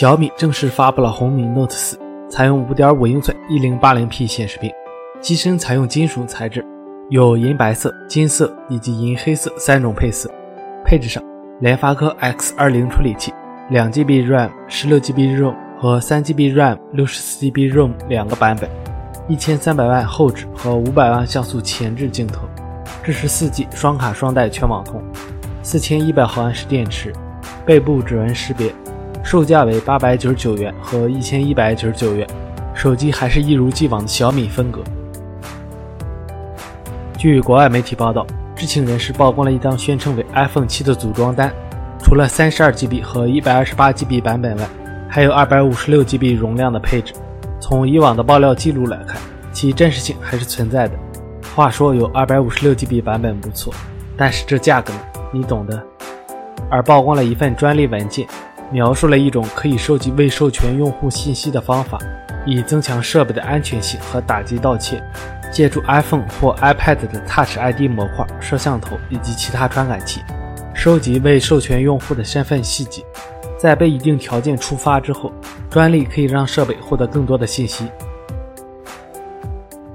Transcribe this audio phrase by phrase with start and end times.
[0.00, 1.94] 小米正式发布了红米 Note 4，
[2.30, 4.72] 采用5.5英寸 1080P 显示屏，
[5.20, 6.64] 机身采用金属材质，
[7.10, 10.30] 有银白色、金色以及银黑色三种配色。
[10.86, 11.22] 配置上，
[11.60, 13.30] 联发科 X20 处理器
[13.70, 18.70] ，2GB RAM，16GB ROM 和 3GB RAM，64GB ROM 两个版本
[19.28, 22.48] ，1300万后置和500万像素前置镜头，
[23.04, 25.02] 支持 4G 双卡双待全网通
[25.62, 27.12] ，4100毫安时电池，
[27.66, 28.72] 背部指纹识别。
[29.22, 32.26] 售价为八百九十九元和一千一百九十九元，
[32.74, 34.82] 手机还是一如既往的小米风格。
[37.16, 41.52] 据国外媒体报道，知情人士曝光了一张宣称为 iPhone 7的组装单，
[42.02, 44.66] 除了三十二 GB 和一百二十八 GB 版本外，
[45.08, 47.12] 还有二百五十六 GB 容量的配置。
[47.60, 49.20] 从以往的爆料记录来看，
[49.52, 50.94] 其真实性还是存在的。
[51.54, 53.72] 话说有二百五十六 GB 版本不错，
[54.16, 54.92] 但是这价格？
[55.30, 55.80] 你懂的。
[56.70, 58.26] 而曝光了一份专利文件。
[58.72, 61.98] 描述了一种可以收集未授权用户信息的方法，
[62.46, 65.02] 以增强设备的安全性和打击盗窃。
[65.52, 70.20] 借助 iPhone 或 iPad 的 Touch ID 模块、摄像头以及其他传感器，
[70.72, 73.02] 收集未授权用户的身份细节。
[73.58, 75.32] 在被一定条件触发之后，
[75.68, 77.88] 专利可以让设备获得更多的信息。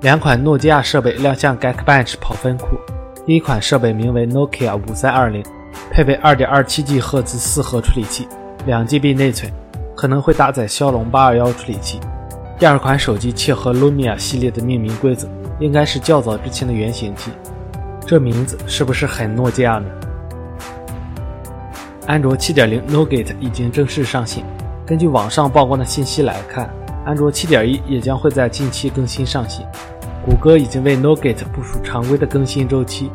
[0.00, 2.78] 两款诺基亚设备亮相 Geekbench 跑分库。
[3.26, 5.44] 第一款设备名为 Nokia 5320，
[5.90, 8.26] 配备 2.27G 赫兹四核处理器。
[8.66, 9.50] 两 GB 内存，
[9.96, 11.98] 可能会搭载骁龙八二幺处理器。
[12.58, 15.26] 第二款手机切合 Lumia 系列的命名规则，
[15.58, 17.32] 应该是较早之前的原型机。
[18.06, 19.86] 这名字是不是很诺基亚呢？
[22.06, 24.44] 安卓7.0 Nougat 已经正式上线。
[24.86, 26.68] 根据网上曝光的信息来看，
[27.04, 29.66] 安卓7.1也将会在近期更新上线。
[30.24, 33.10] 谷歌已经为 Nougat 部署常规的更新周期。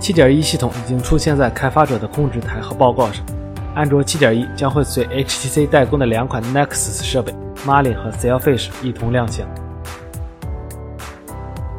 [0.00, 3.24] 7.1系统已经出现在开发者的控制台和报告上。
[3.74, 7.34] 安卓7.1将会随 HTC 代工的两款 Nexus 设备
[7.66, 9.46] Marlin 和 Selfish 一同亮相。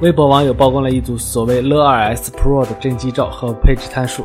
[0.00, 4.24] 微博网友曝光了一组所谓乐 2S Pro 的真机照和配置参数，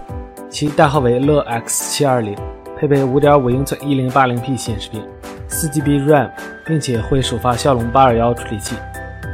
[0.49, 2.37] 其代号为乐 X720，
[2.79, 5.05] 配备5.5英寸 1080P 显示屏
[5.49, 6.31] ，4GB RAM，
[6.65, 8.75] 并且会首发骁龙821处理器。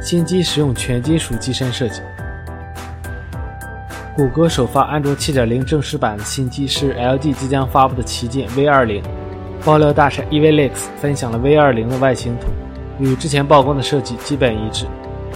[0.02, 2.02] 新机使用全金属机身设计。
[4.16, 9.02] 谷歌首发安卓7.0正式版的新机是 LG 即将发布的旗舰 V20。
[9.64, 10.70] 爆料大神 Evlex
[11.00, 12.46] 分享了 V20 的外形图，
[13.00, 14.86] 与之前曝光的设计基本一致。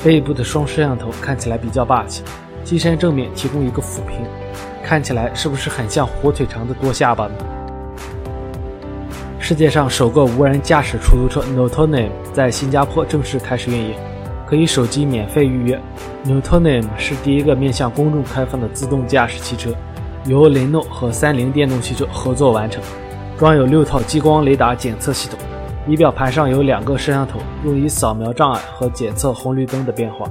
[0.04, 2.22] 背部的双摄像头看起来比较霸气，
[2.62, 4.24] 机身正面提供一个俯屏，
[4.84, 7.34] 看起来是不是很像火腿肠的多下巴呢？
[9.40, 13.94] 世界上首个无人驾驶出租车 Notonym 在新加坡正式开始运营。
[14.48, 15.78] 可以手机免费预约。
[16.24, 19.70] Newtonium 是第一个面向公众开放的自动驾驶汽车，
[20.24, 22.82] 由雷诺和三菱电动汽车合作完成，
[23.36, 25.38] 装有六套激光雷达检测系统，
[25.86, 30.26] 仪表盘上有两个摄像头，用以扫描障碍和检测红绿灯的变化。